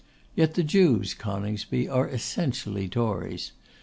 [0.33, 3.51] Yet the Jews, Coningsby, are essentially Tories.